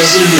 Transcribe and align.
Brasil. 0.00 0.39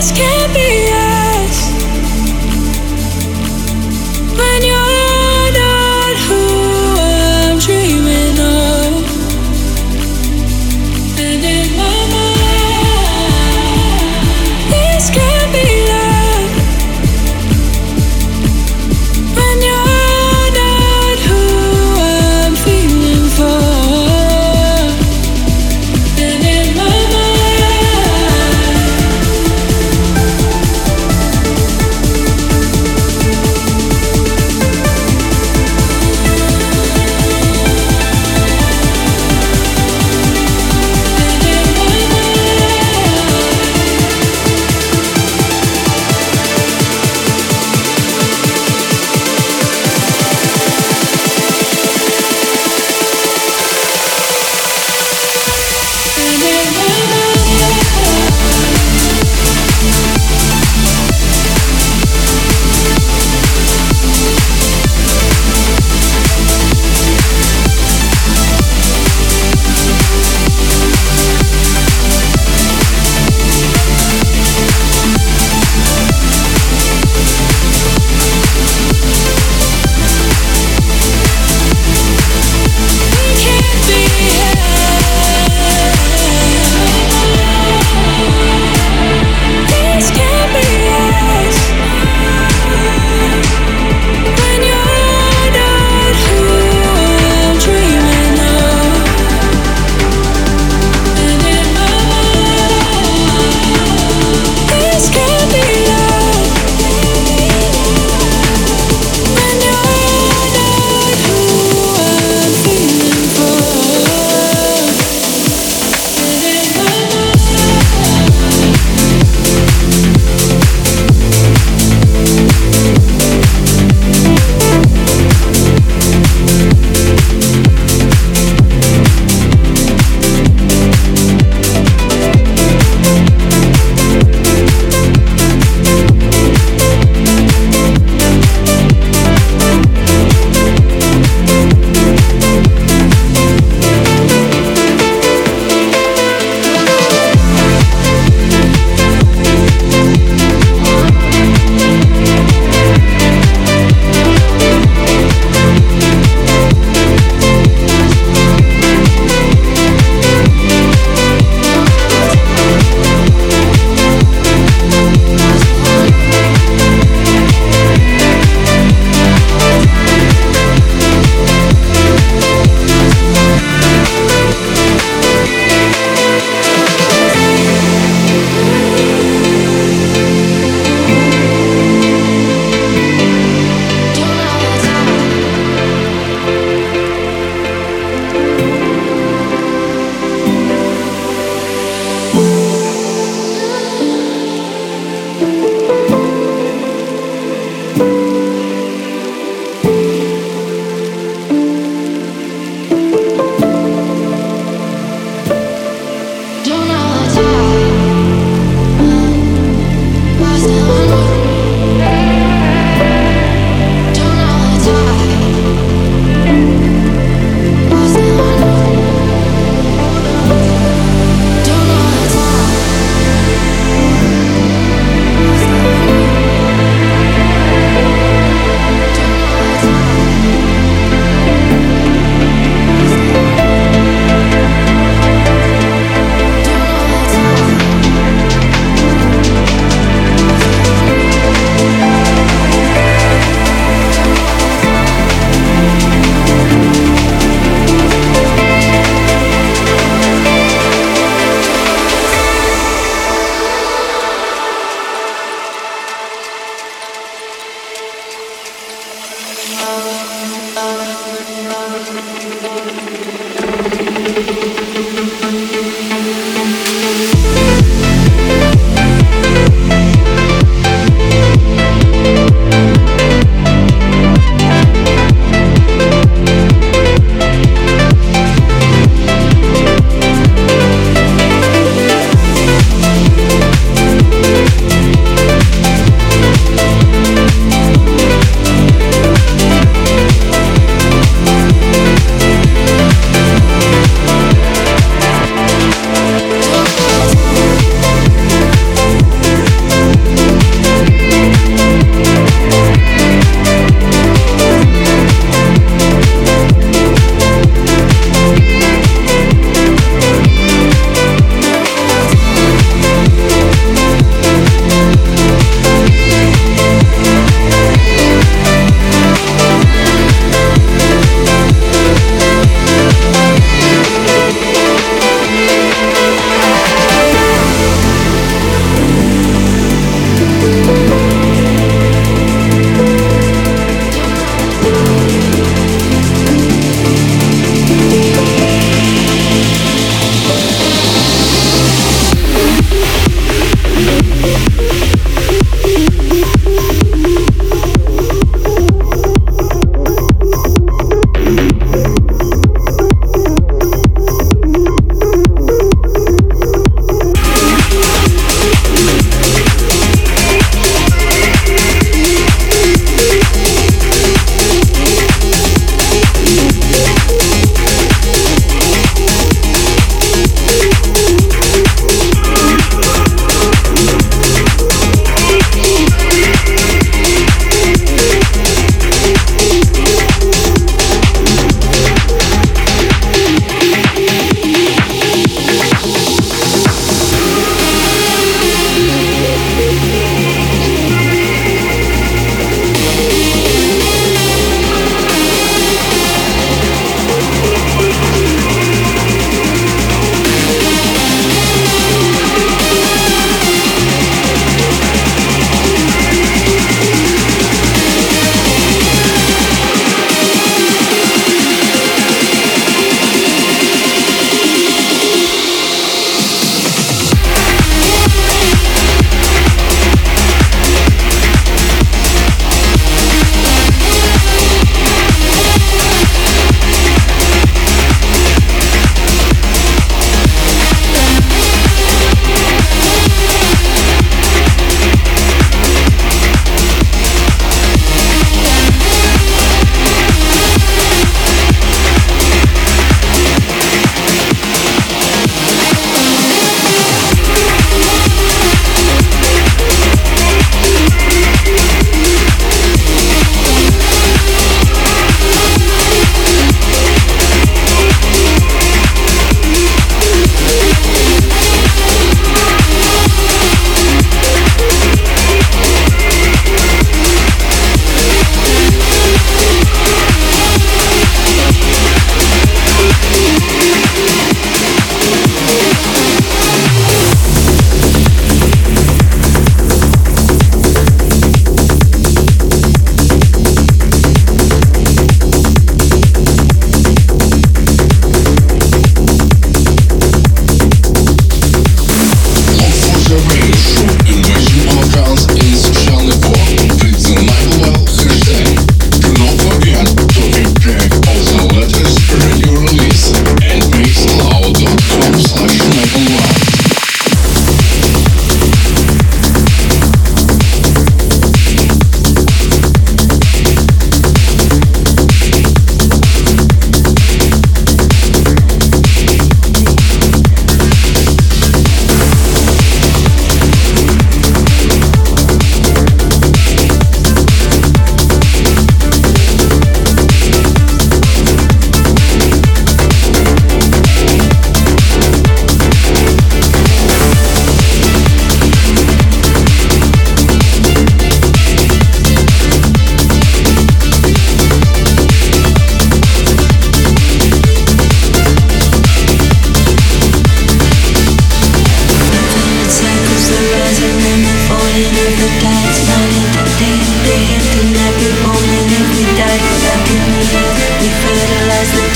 When 0.00 0.16
you're 0.16 0.69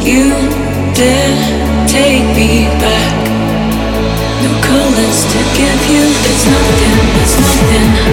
You 0.03 0.33
didn't 0.95 1.87
take 1.87 2.25
me 2.35 2.65
back. 2.81 3.17
No 4.43 4.51
colors 4.63 5.25
to 5.33 5.39
give 5.59 5.83
you. 5.93 6.05
It's 6.25 6.47
nothing. 6.47 6.97
It's 7.21 7.37
nothing. 7.39 8.10